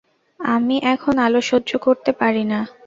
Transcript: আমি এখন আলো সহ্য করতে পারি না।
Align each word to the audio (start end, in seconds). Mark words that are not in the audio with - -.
আমি 0.39 0.75
এখন 0.93 1.15
আলো 1.17 1.41
সহ্য 1.49 1.71
করতে 1.85 2.11
পারি 2.21 2.43
না। 2.43 2.59